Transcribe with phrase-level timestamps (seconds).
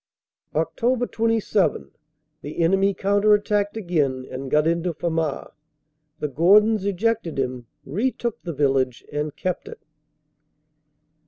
[0.55, 1.11] "Oct.
[1.11, 1.91] 27
[2.41, 5.51] The enemy counter attacked again and got into Famars.
[6.17, 9.83] The Gordons ejected him, retook the village, and kept it.